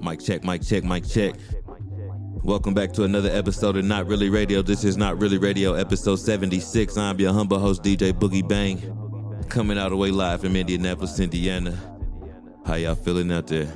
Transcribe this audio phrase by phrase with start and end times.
[0.00, 1.34] Mic check, mic check, mic check.
[2.42, 4.62] Welcome back to another episode of Not Really Radio.
[4.62, 6.96] This is Not Really Radio, episode 76.
[6.96, 8.80] I'm your humble host, DJ Boogie Bang,
[9.48, 11.76] coming out of the way live from Indianapolis, Indiana.
[12.64, 13.68] How y'all feeling out there?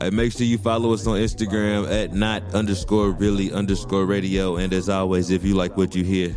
[0.00, 4.56] Hey, make sure you follow us on Instagram at not underscore really underscore radio.
[4.56, 6.34] And as always, if you like what you hear,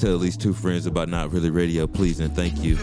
[0.00, 2.76] tell at least two friends about Not Really Radio, please, and thank you.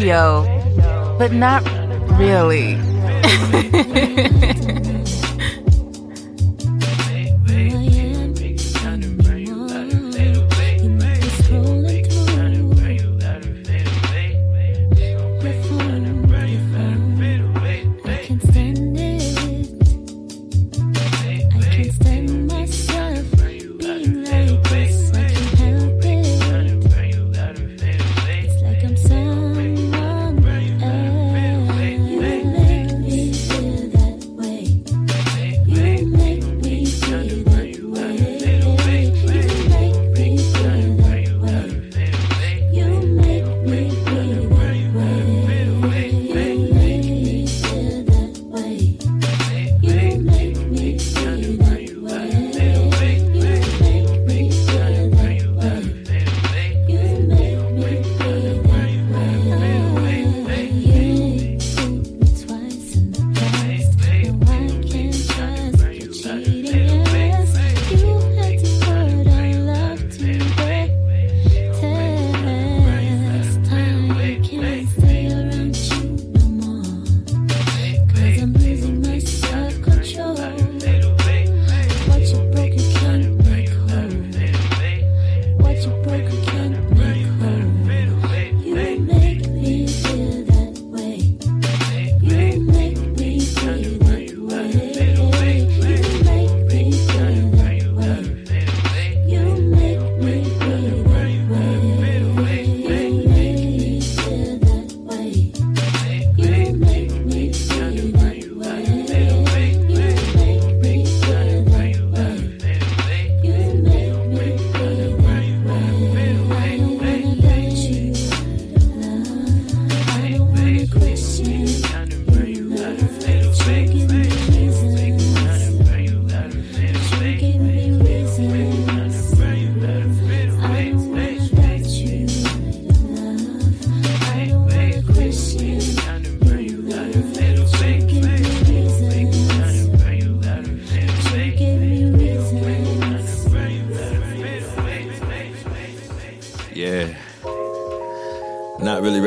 [0.00, 0.42] Radio,
[1.18, 1.62] but not
[2.18, 2.78] really.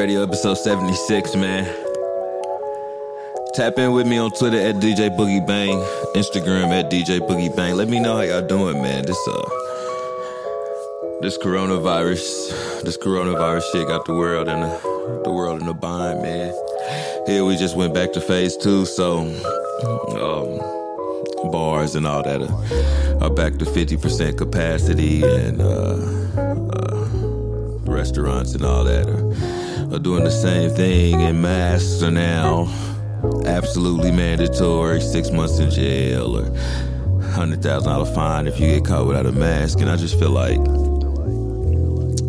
[0.03, 1.63] Radio, episode 76, man.
[3.53, 5.77] Tap in with me on Twitter at DJ Boogie Bang,
[6.13, 7.77] Instagram at DJ Boogie Bang.
[7.77, 9.05] Let me know how y'all doing, man.
[9.05, 9.49] This uh
[11.21, 14.79] this coronavirus, this coronavirus shit got the world in a,
[15.23, 16.53] the world in a bind, man.
[17.25, 19.19] Here we just went back to phase two, so
[20.19, 25.95] um, bars and all that are, are back to 50% capacity and uh,
[26.73, 27.07] uh,
[27.89, 29.62] restaurants and all that are,
[29.93, 32.67] are doing the same thing and masks are now
[33.45, 39.05] absolutely mandatory, six months in jail or hundred thousand dollar fine if you get caught
[39.05, 39.81] without a mask.
[39.81, 40.59] And I just feel like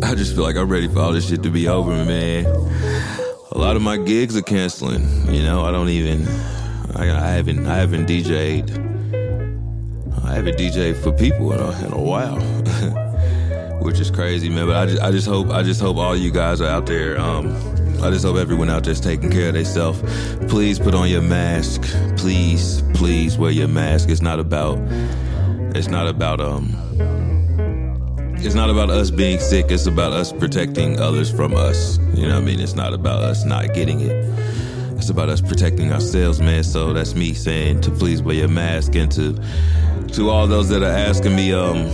[0.03, 2.45] I just feel like I'm ready for all this shit to be over, man.
[2.45, 5.33] A lot of my gigs are canceling.
[5.33, 6.27] You know, I don't even.
[6.95, 7.65] I, I haven't.
[7.65, 8.69] I haven't DJ'd.
[10.23, 12.35] I haven't DJ'd for people in a, in a while,
[13.85, 14.65] which is crazy, man.
[14.65, 17.19] But I just, I just hope, I just hope all you guys are out there.
[17.19, 17.47] Um,
[18.01, 20.01] I just hope everyone out there's taking care of themselves.
[20.47, 21.83] Please put on your mask.
[22.17, 24.09] Please, please wear your mask.
[24.09, 24.79] It's not about.
[25.75, 26.75] It's not about um.
[28.37, 29.67] It's not about us being sick.
[29.69, 31.97] It's about us protecting others from us.
[32.13, 32.59] You know what I mean?
[32.59, 34.15] It's not about us not getting it.
[34.97, 36.63] It's about us protecting ourselves, man.
[36.63, 39.39] So that's me saying to please wear your mask and to
[40.13, 41.85] to all those that are asking me um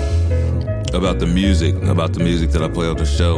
[0.93, 3.37] about the music, about the music that I play on the show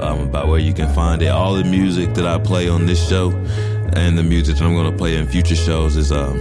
[0.00, 1.28] um, about where you can find it.
[1.28, 3.30] All the music that I play on this show
[3.94, 6.38] and the music that I'm going to play in future shows is um,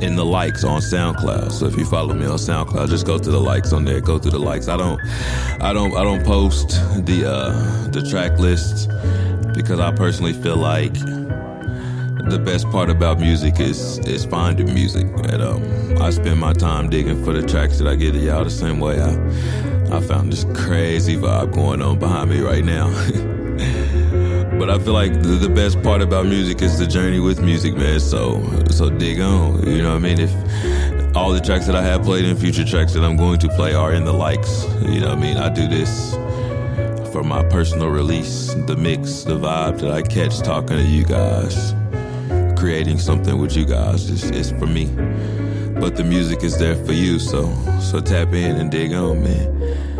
[0.00, 1.52] in the likes on SoundCloud.
[1.52, 4.00] So if you follow me on SoundCloud, just go to the likes on there.
[4.00, 4.68] Go to the likes.
[4.68, 5.00] I don't,
[5.60, 6.70] I don't, I don't post
[7.06, 8.86] the uh, the track lists
[9.54, 10.94] because I personally feel like
[12.28, 15.06] the best part about music is is finding music.
[15.30, 18.44] And um, I spend my time digging for the tracks that I get to y'all
[18.44, 19.12] the same way I
[19.96, 22.88] I found this crazy vibe going on behind me right now.
[24.58, 27.76] but I feel like the, the, best part about music is the journey with music,
[27.76, 28.00] man.
[28.00, 29.66] So so dig on.
[29.66, 30.18] You know what I mean?
[30.20, 33.48] If all the tracks that I have played and future tracks that I'm going to
[33.50, 35.36] play are in the likes, you know what I mean?
[35.36, 36.14] I do this
[37.12, 41.72] for my personal release, the mix, the vibe that I catch talking to you guys,
[42.56, 44.10] creating something with you guys.
[44.10, 44.86] It's, is for me.
[45.78, 49.96] But the music is there for you, so so tap in and dig on, man.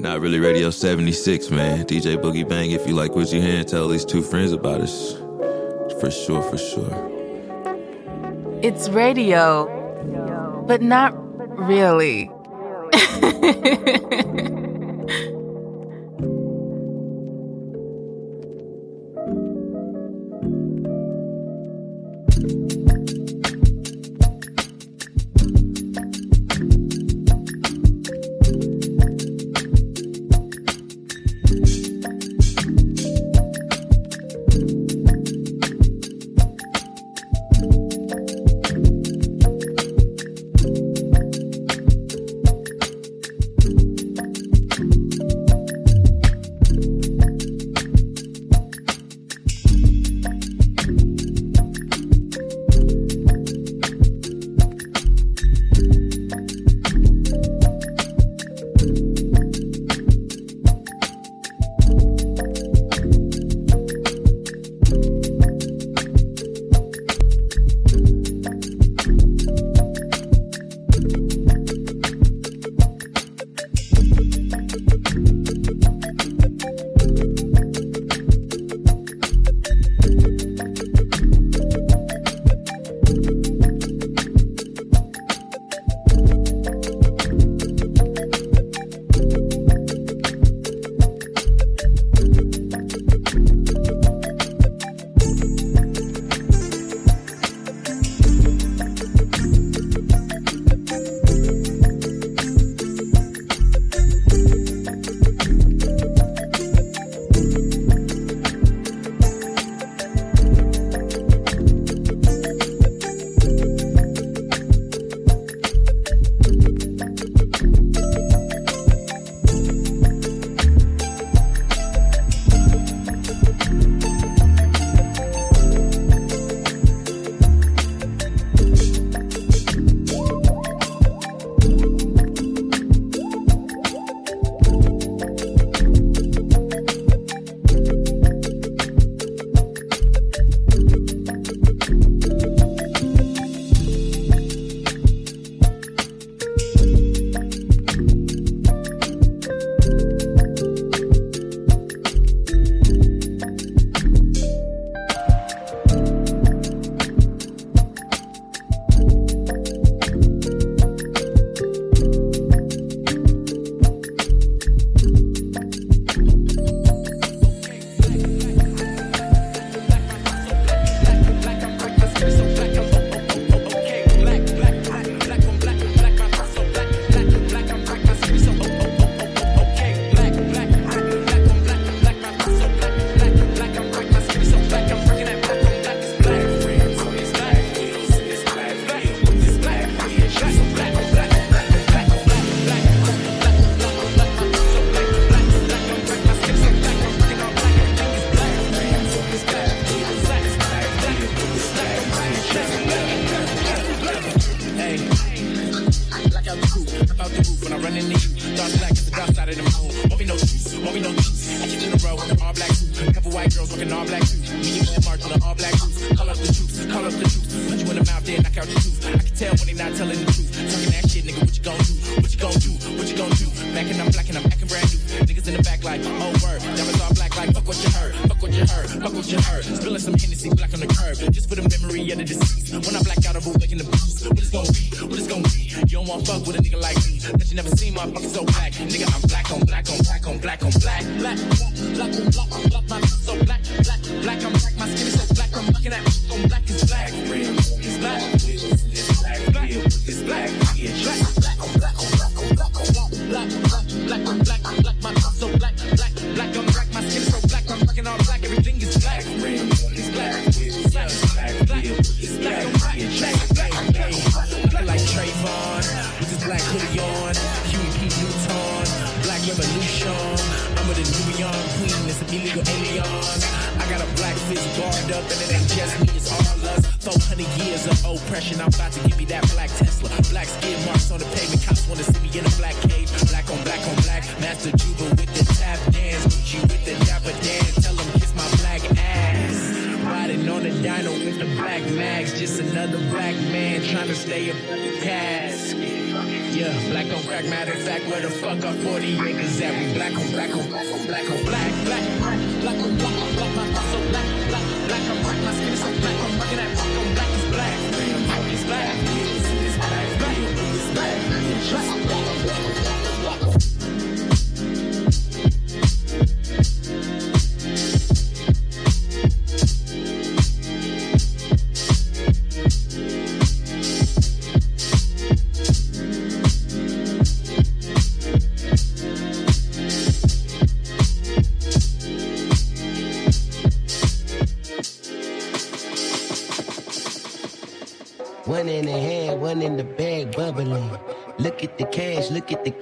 [0.00, 1.84] Not really Radio 76, man.
[1.84, 5.14] DJ Boogie Bang, if you like what you hear, tell these two friends about us.
[6.00, 7.12] For sure, for sure.
[8.62, 11.14] It's radio, but not
[11.56, 12.30] really.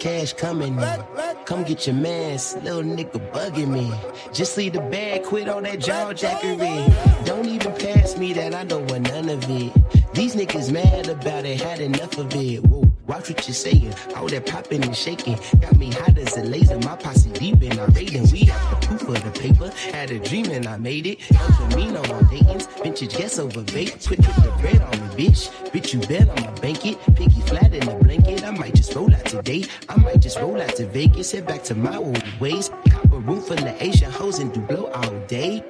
[0.05, 1.05] cash coming in.
[1.47, 3.91] Come get your mans, little nigga bugging me.
[4.35, 7.25] Just leave the bag, quit all that jaw jackery.
[7.25, 9.73] Don't even pass me that, I don't want none of it.
[10.13, 12.59] These niggas mad about it, had enough of it.
[12.67, 13.95] Whoa, watch what you're saying.
[14.17, 16.79] All that popping and shaking got me hot as a laser.
[16.79, 18.31] My posse deep in our raiding.
[18.31, 19.71] We got the proof of the paper.
[19.93, 21.19] Had a dream and I made it.
[21.33, 22.67] El Camino on Dayton's.
[22.83, 23.63] Vintage guess over.
[23.65, 25.51] Quick with the bread on me, bitch.
[25.71, 26.99] Bitch, you bet I'ma bank it.
[27.15, 28.45] Piggy flat in the blanket.
[28.45, 29.65] I might just roll out today.
[29.89, 31.33] I might just roll out to Vegas.
[31.33, 32.71] Head back to my old ways.
[32.89, 35.65] Cop a room full of Asian hoes and do blow all day.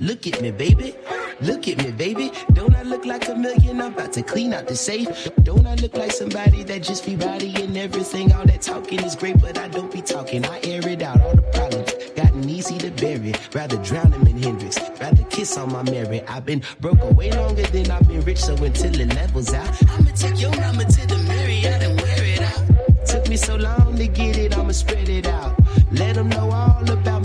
[0.00, 0.94] Look at me, baby.
[1.42, 2.32] Look at me, baby.
[2.52, 3.80] Don't I look like a million?
[3.80, 5.08] I'm about to clean out the safe.
[5.42, 8.32] Don't I look like somebody that just be bodying everything?
[8.32, 10.44] All that talking is great, but I don't be talking.
[10.44, 11.92] I air it out, all the problems.
[12.14, 13.32] Gotten easy to bury.
[13.54, 14.78] Rather drown in Hendrix.
[15.00, 16.24] Rather kiss on my merit.
[16.28, 20.10] I've been broke way longer than I've been rich, so until it levels out, I'ma
[20.14, 23.06] take your number to the Marriott and wear it out.
[23.06, 25.58] Took me so long to get it, I'ma spread it out.
[25.92, 27.19] Let them know all about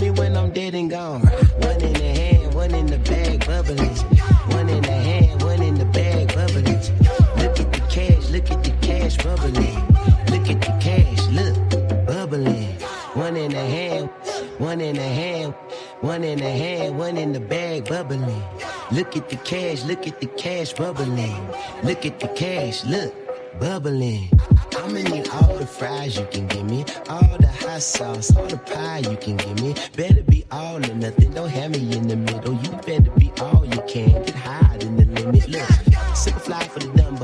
[16.26, 18.42] in the hand, one in the bag, bubbling.
[18.90, 21.48] Look at the cash, look at the cash, bubbling.
[21.82, 23.14] Look at the cash, look,
[23.60, 24.30] bubbling.
[24.76, 28.58] I'ma need all the fries you can give me, all the hot sauce, all the
[28.58, 29.74] pie you can give me.
[29.96, 32.54] Better be all or nothing, don't have me in the middle.
[32.54, 35.48] You better be all you can, get higher than the limit.
[35.48, 35.70] Look,
[36.14, 36.64] super fly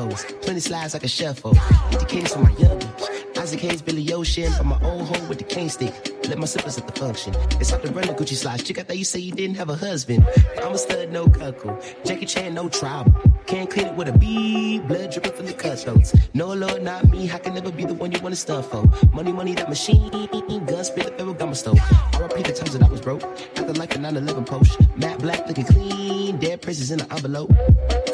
[0.09, 1.53] plenty slides like a shuffle.
[1.53, 1.99] Get oh.
[1.99, 3.39] the case for my youngins.
[3.39, 5.93] Isaac Hayes, Billy Ocean, from my old home with the cane stick.
[6.29, 7.35] Let my slippers at the function.
[7.61, 8.63] It's hard to run the Gucci slides.
[8.63, 10.25] Chick, I thought you say you didn't have a husband.
[10.63, 11.77] I'm a stud, no cuckoo.
[12.05, 13.13] Jackie Chan, no trouble.
[13.47, 16.15] Can't clean it with a bead, blood dripping from the cutthroats.
[16.35, 17.31] No, Lord, not me.
[17.31, 18.85] I can never be the one you wanna stuff for.
[19.13, 20.11] Money, money, that machine.
[20.11, 21.81] Gun spit the Ferragamo stove.
[22.21, 23.25] repeat the times that I was broke.
[23.57, 24.79] After like a 9 11 post.
[24.97, 26.39] Matte black looking clean.
[26.39, 27.53] Dead presses in the envelope.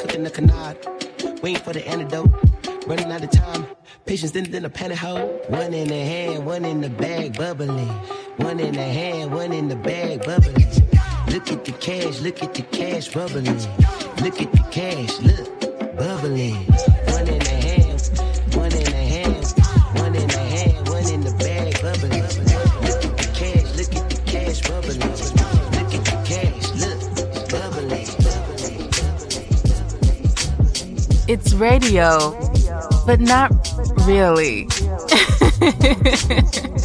[0.00, 0.78] Cooking the canard.
[1.42, 2.30] Waiting for the antidote.
[2.86, 3.66] Running out of time.
[4.06, 5.48] Patience then then a pantyhose.
[5.50, 7.88] One in the hand, one in the bag, bubbling.
[8.38, 10.66] One in the hand, one in the bag, bubbling.
[11.28, 13.58] Look at the cash, look at the cash, bubbling.
[14.24, 16.64] Look at the cash, look, bubbling.
[17.12, 17.67] One in the hand,
[31.28, 32.30] It's radio,
[33.04, 33.50] but not
[34.06, 34.66] really.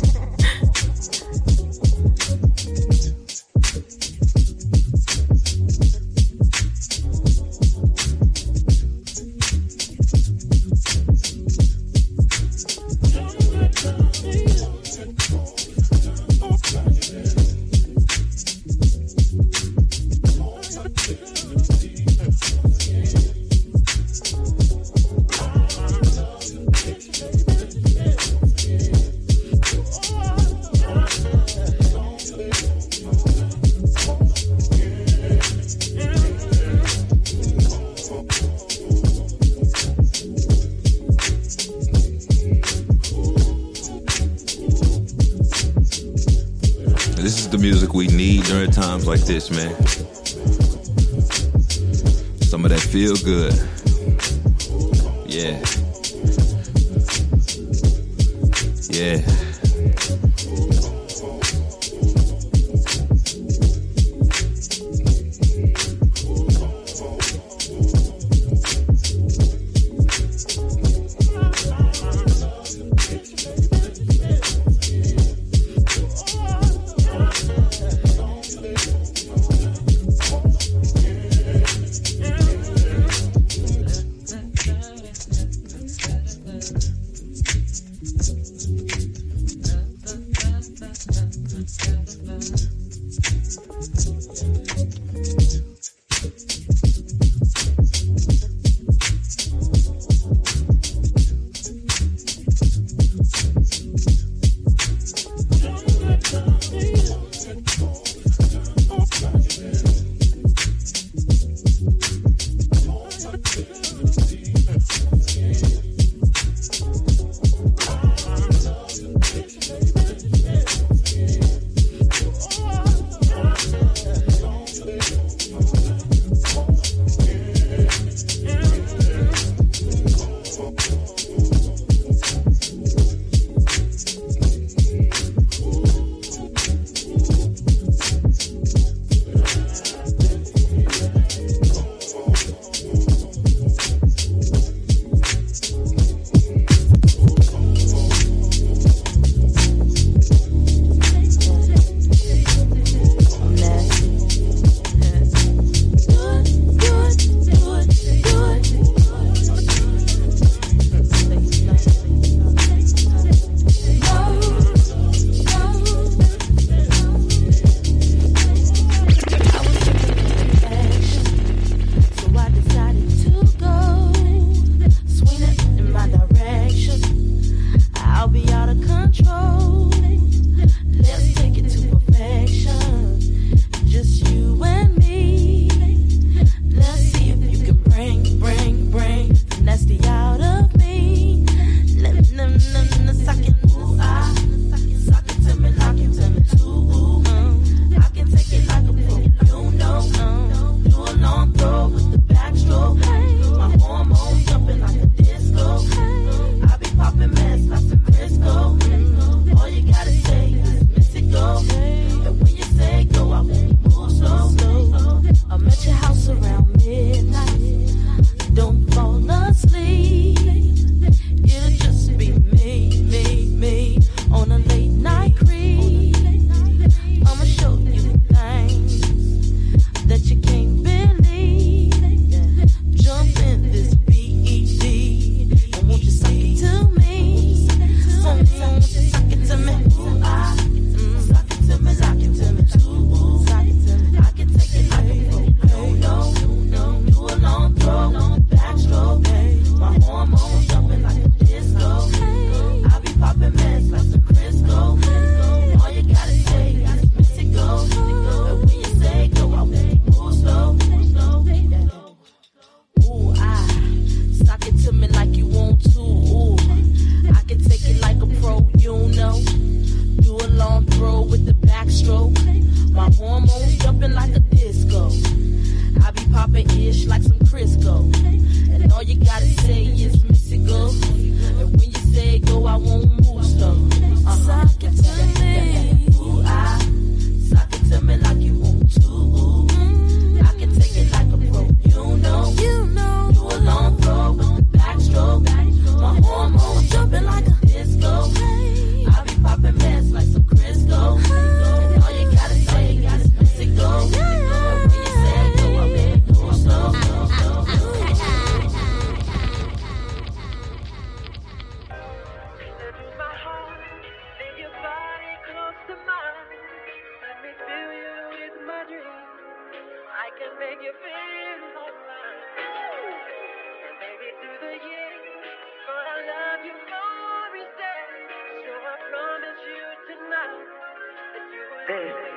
[49.25, 49.73] this, man.
[52.41, 53.53] Some of that feel good.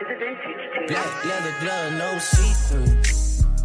[0.06, 2.94] Black leather glove, no see-through.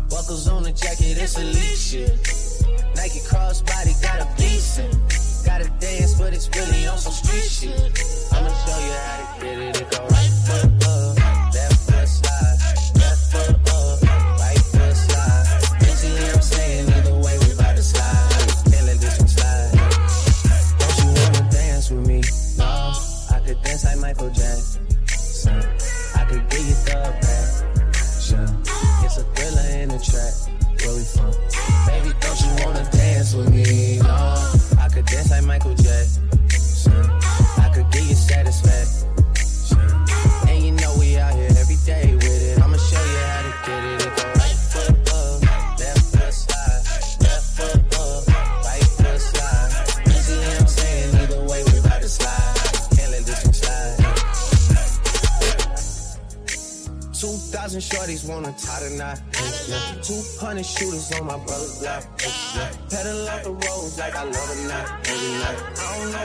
[0.09, 2.09] Buckles on the jacket, it's Alicia.
[2.95, 4.91] Nike crossbody got a decent.
[5.45, 8.33] Gotta dance, but it's really on some street shit.
[8.33, 9.81] I'ma show you how to get it.
[9.81, 10.20] It go right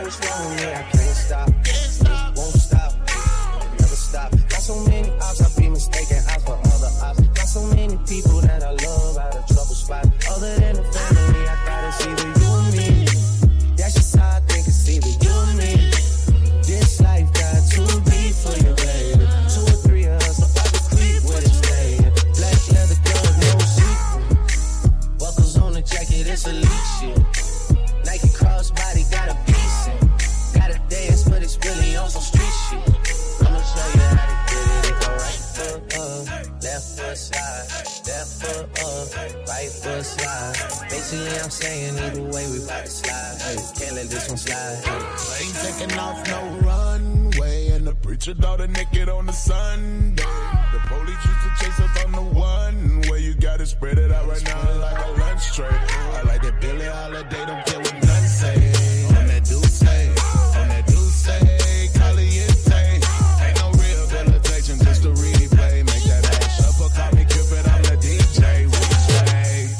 [0.07, 0.13] Me.
[0.13, 0.96] I
[42.69, 43.39] either way we bout to slide.
[43.41, 44.79] Hey, can't let this one slide.
[45.41, 50.23] Ain't taking off no runway, and the preacher daughter naked on the Sunday.
[50.73, 53.21] The police used to chase us on the one way.
[53.21, 55.67] You gotta spread it out right now like a lunch tray.
[55.69, 58.55] I like that Billie Holiday, don't care what none say.
[59.17, 60.09] On that do say,
[60.61, 63.01] on that do say, caliente.
[63.43, 65.85] Ain't no rehabilitation, just a replay.
[65.85, 68.67] Make that ass shuffle, call me Cupid, I'm the DJ.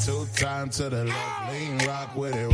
[0.05, 2.47] Two time to the left, lean rock with it,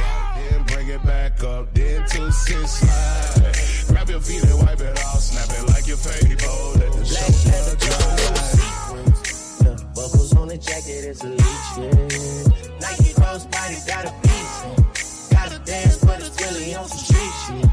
[1.44, 3.88] up, then two six slide.
[3.88, 6.74] Grab your feet and wipe it off, snap it like your fable.
[6.80, 8.34] Let the Black show leather dry.
[8.58, 9.84] sequins.
[9.96, 11.42] Buckles on the jacket, it's elite
[11.76, 11.94] shit.
[12.82, 15.30] Nike crossbody got a piece.
[15.30, 17.73] Gotta dance, but it's really on some street shit.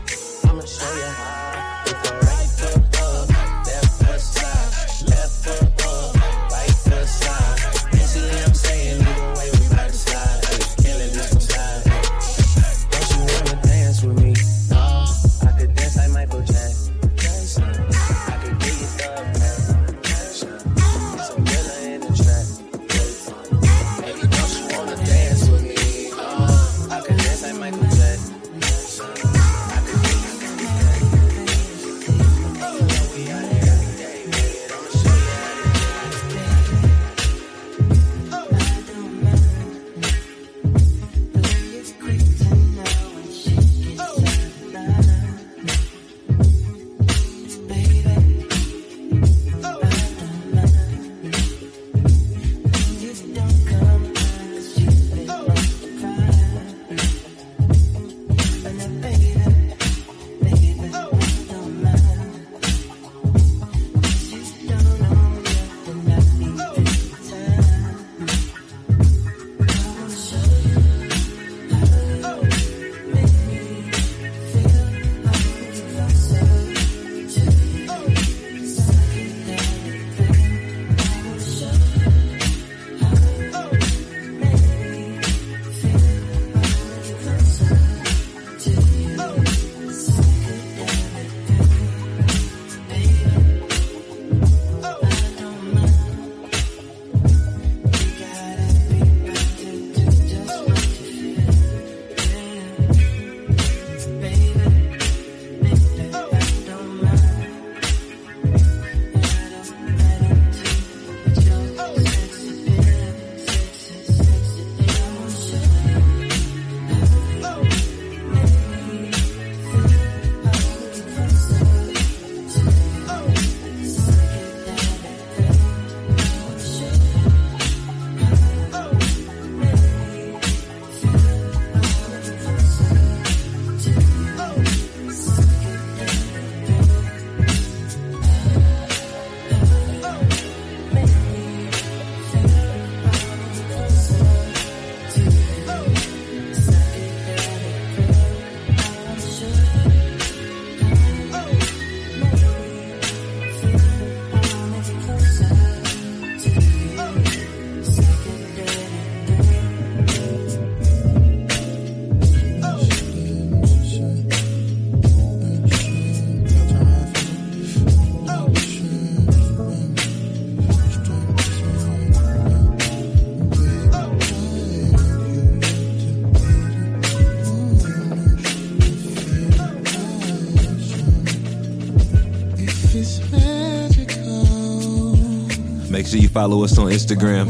[186.41, 187.47] Follow us on Instagram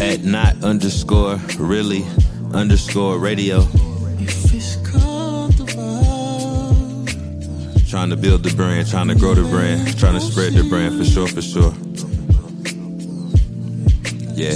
[0.00, 2.04] at not underscore really
[2.54, 3.62] underscore radio.
[7.88, 10.96] Trying to build the brand, trying to grow the brand, trying to spread the brand
[10.96, 11.74] for sure, for sure.
[14.36, 14.54] Yeah.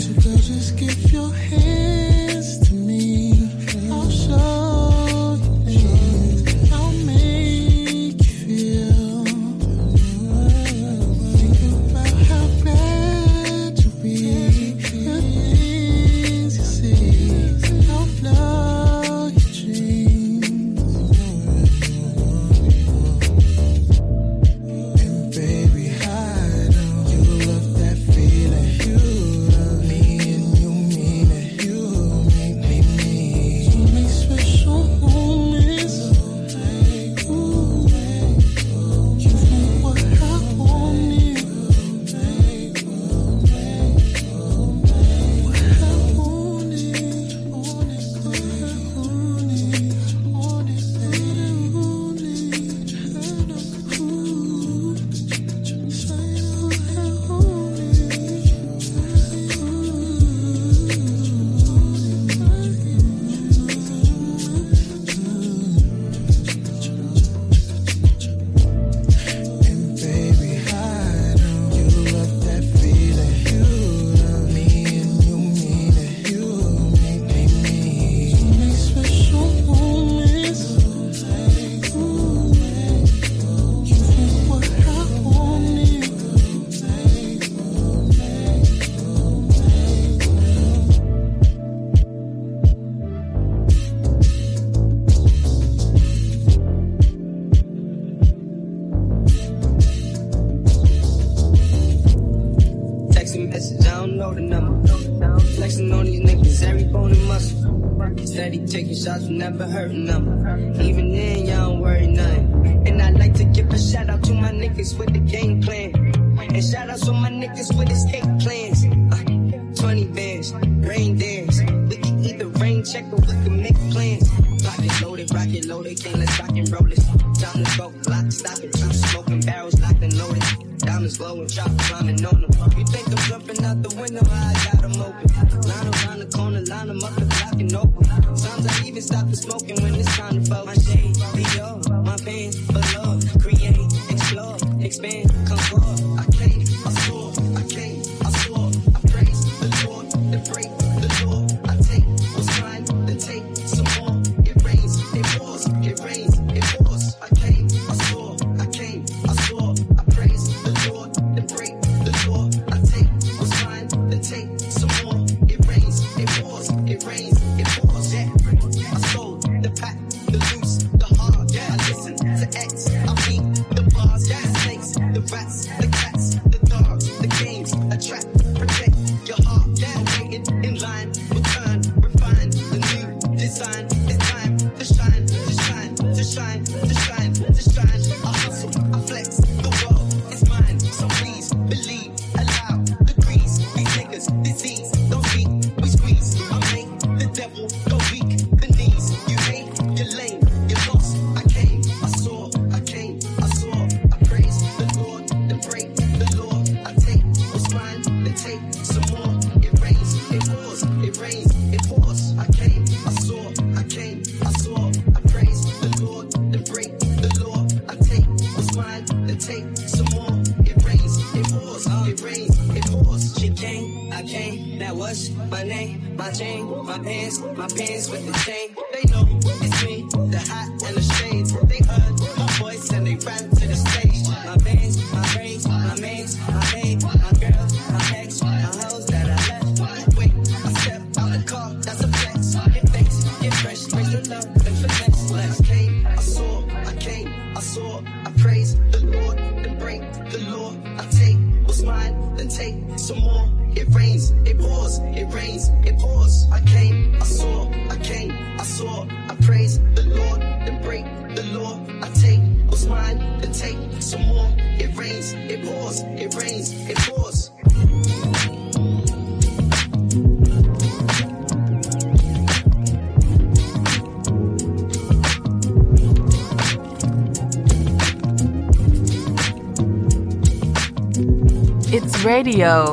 [282.47, 282.93] Radio,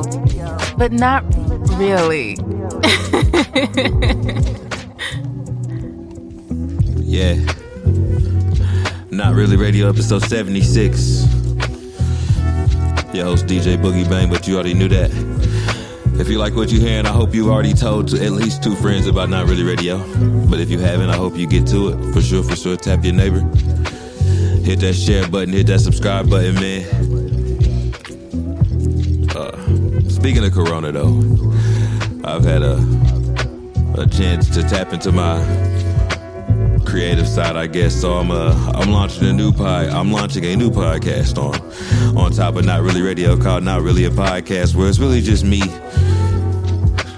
[0.76, 1.24] but not
[1.76, 2.36] really.
[7.10, 7.34] Yeah.
[9.10, 11.24] Not Really Radio, episode 76.
[13.12, 15.10] Your host, DJ Boogie Bang, but you already knew that.
[16.20, 19.08] If you like what you're hearing, I hope you've already told at least two friends
[19.08, 19.98] about Not Really Radio.
[20.48, 22.12] But if you haven't, I hope you get to it.
[22.14, 23.40] For sure, for sure, tap your neighbor.
[24.62, 27.09] Hit that share button, hit that subscribe button, man.
[30.20, 31.18] Speaking of Corona, though,
[32.24, 32.76] I've had a,
[33.96, 35.38] a chance to tap into my
[36.84, 37.98] creative side, I guess.
[37.98, 39.88] So I'm uh, I'm launching a new pod.
[39.88, 44.04] I'm launching a new podcast on on top of Not Really Radio called Not Really
[44.04, 45.62] a Podcast, where it's really just me.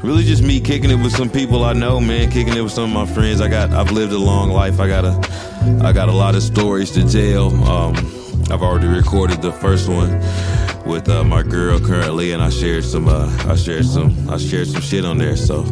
[0.04, 2.96] Really just me kicking it with some people I know, man, kicking it with some
[2.96, 3.40] of my friends.
[3.40, 4.78] I got I've lived a long life.
[4.78, 7.48] I got a I got a lot of stories to tell.
[7.68, 7.96] Um,
[8.48, 10.10] I've already recorded the first one
[10.86, 14.68] with uh, my girl currently, and I shared some uh, I shared some I shared
[14.68, 15.36] some shit on there.
[15.36, 15.64] So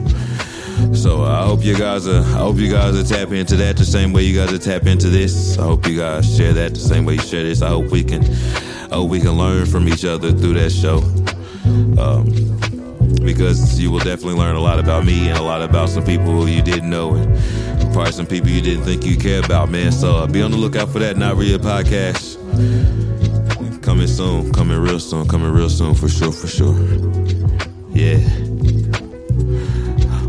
[0.95, 2.21] so uh, I hope you guys are.
[2.21, 4.87] I hope you guys are tap into that the same way you guys are tap
[4.87, 5.59] into this.
[5.59, 7.63] I hope you guys share that the same way you share this.
[7.63, 8.25] I hope we can.
[8.91, 10.99] I hope we can learn from each other through that show.
[12.01, 12.51] Um,
[13.25, 16.49] because you will definitely learn a lot about me and a lot about some people
[16.49, 19.93] you didn't know and probably some people you didn't think you care about, man.
[19.93, 21.17] So uh, be on the lookout for that.
[21.17, 23.00] Not real podcast
[24.21, 24.53] soon.
[24.53, 25.27] Coming real soon.
[25.27, 26.33] Coming real soon for sure.
[26.33, 26.75] For sure.
[27.91, 28.19] Yeah.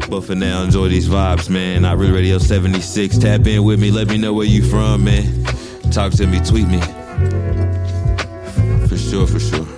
[0.09, 1.81] But for now, enjoy these vibes, man.
[1.81, 3.17] Not really Radio 76.
[3.17, 3.91] Tap in with me.
[3.91, 5.43] Let me know where you from, man.
[5.91, 6.79] Talk to me, tweet me.
[8.87, 9.70] For sure, for sure.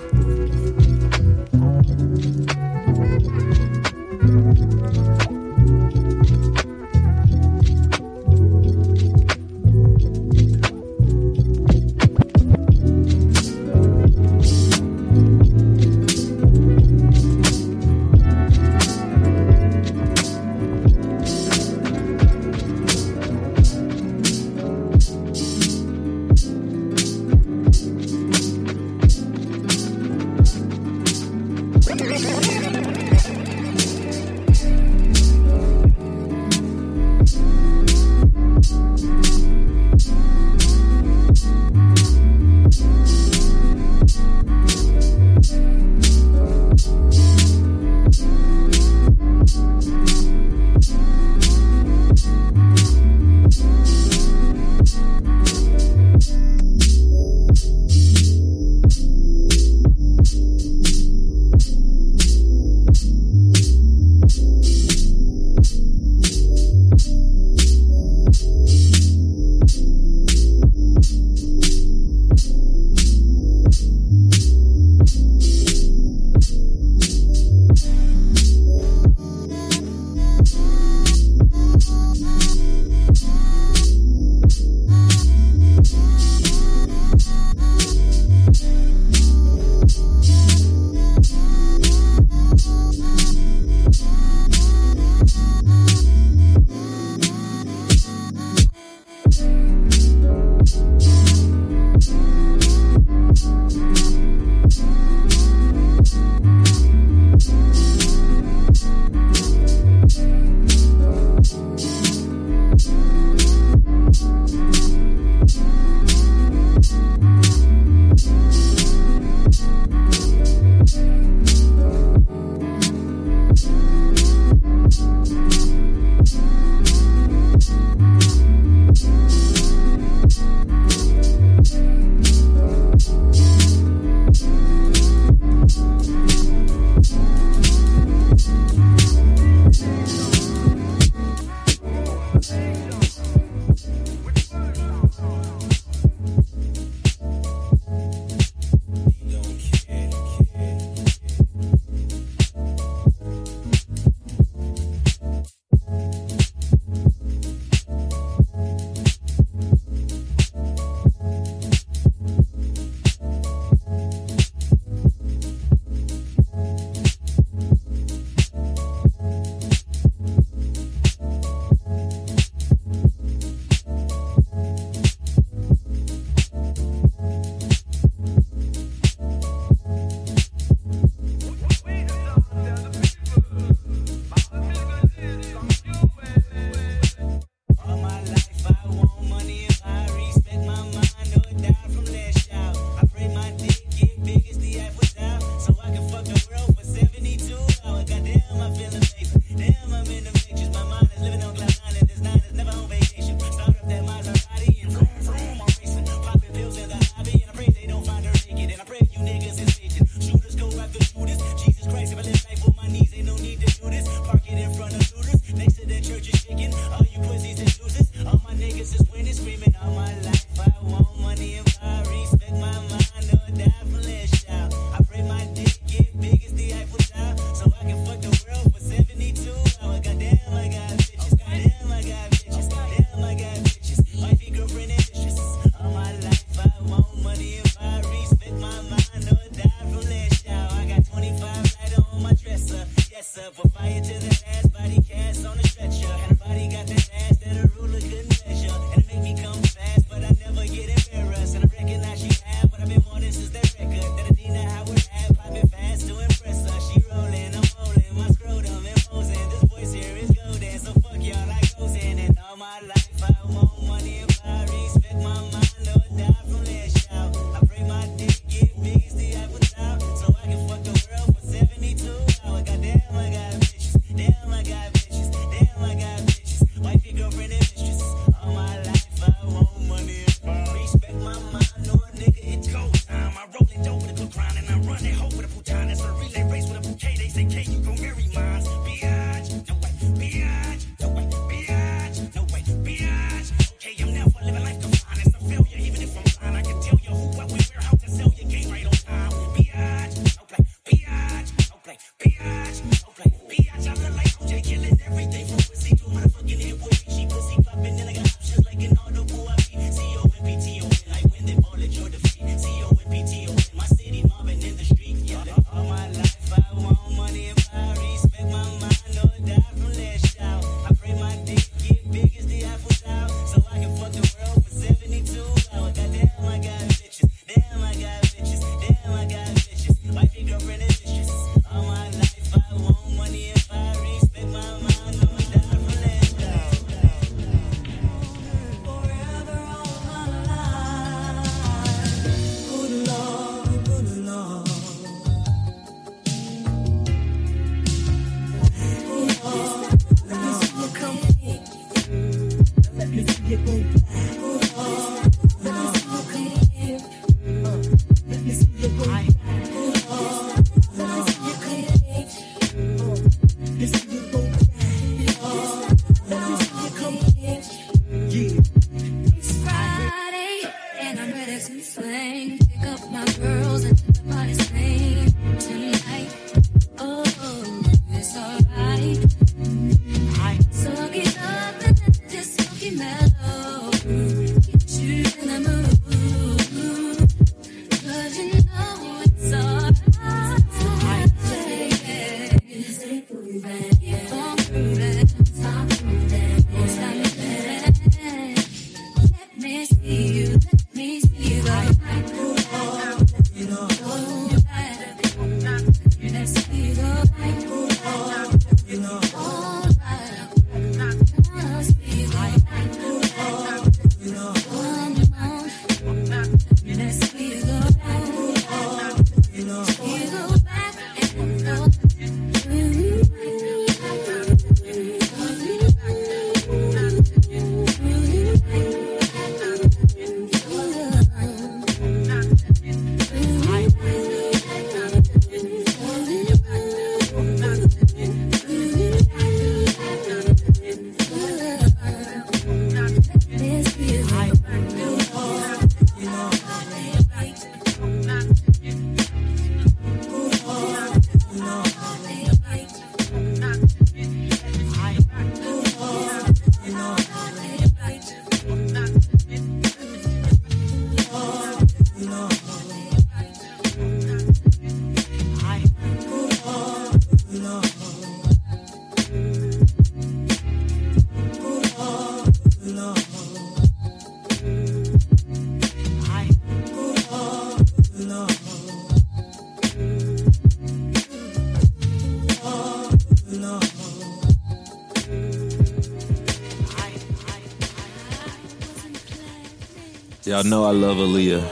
[490.54, 491.68] Y'all know I love Aaliyah.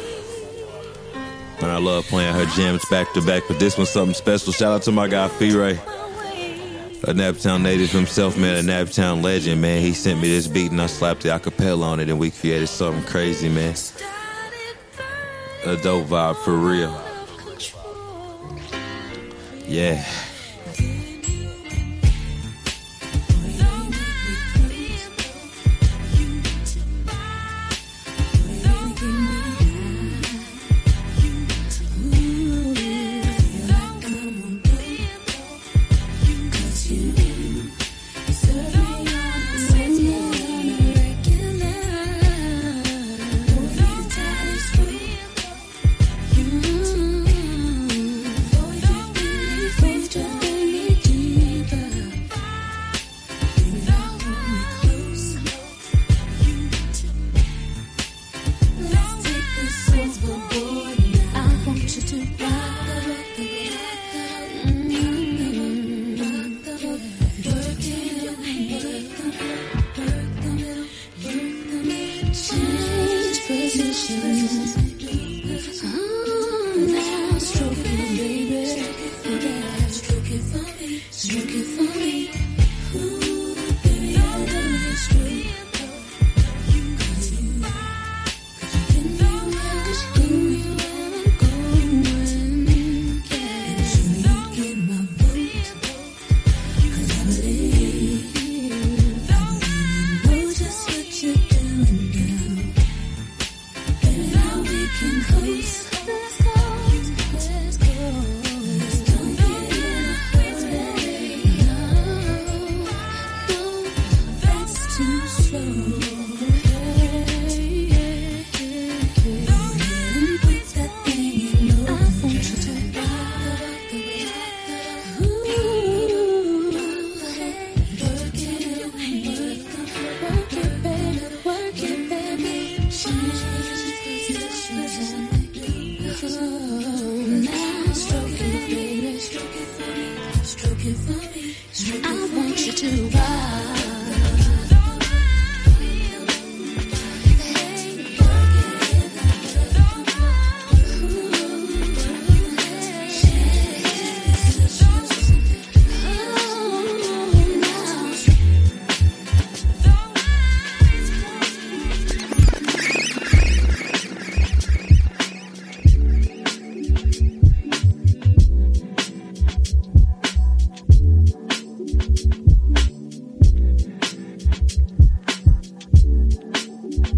[1.60, 4.52] And I love playing her jams back to back, but this one's something special.
[4.52, 5.50] Shout out to my guy Fee.
[5.50, 9.82] A Naptown native himself, man, a Naptown legend, man.
[9.82, 12.66] He sent me this beat and I slapped the acapella on it and we created
[12.66, 13.76] something crazy, man.
[15.64, 17.00] A dope vibe for real.
[19.64, 20.04] Yeah.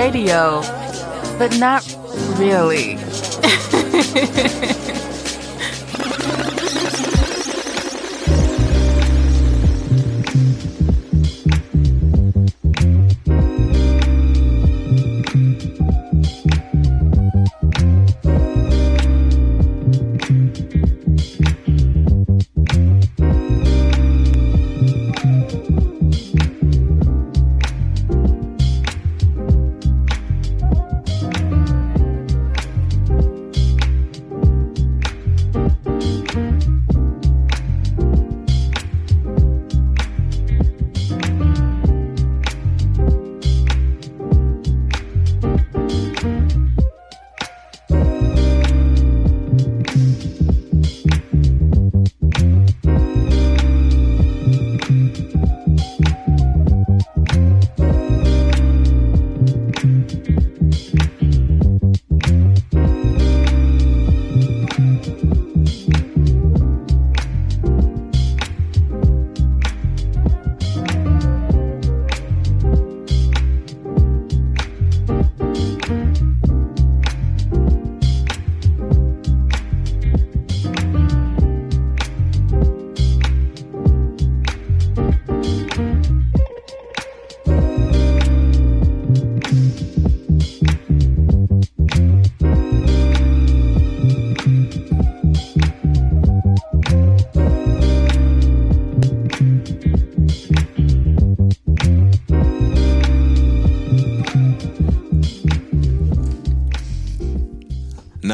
[0.00, 0.62] radio,
[1.38, 1.84] but not
[2.38, 2.96] really.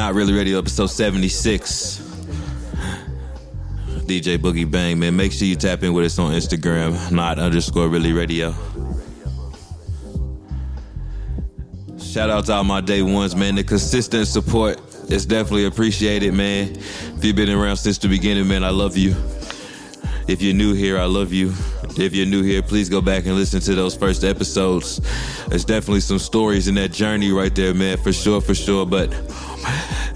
[0.07, 1.97] Not Really Radio, episode 76.
[4.05, 5.17] DJ Boogie Bang, man.
[5.17, 8.55] Make sure you tap in with us on Instagram, not underscore really radio.
[11.99, 13.55] Shout out to all my day ones, man.
[13.55, 14.79] The consistent support
[15.11, 16.77] is definitely appreciated, man.
[16.77, 19.13] If you've been around since the beginning, man, I love you.
[20.29, 21.53] If you're new here, I love you.
[21.97, 25.01] If you're new here, please go back and listen to those first episodes.
[25.47, 28.85] There's definitely some stories in that journey right there, man, for sure, for sure.
[28.85, 29.11] But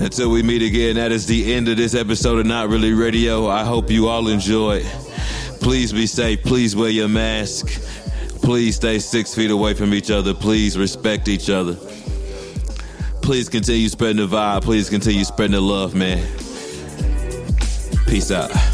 [0.02, 3.48] until we meet again, that is the end of this episode of Not Really Radio.
[3.48, 4.84] I hope you all enjoyed.
[5.62, 6.42] Please be safe.
[6.42, 7.68] Please wear your mask.
[8.42, 10.34] Please stay six feet away from each other.
[10.34, 11.76] Please respect each other.
[13.22, 14.64] Please continue spreading the vibe.
[14.64, 16.26] Please continue spreading the love, man.
[18.08, 18.71] Peace out.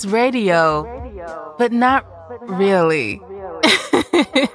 [0.00, 2.06] It's radio, but not
[2.48, 3.20] really.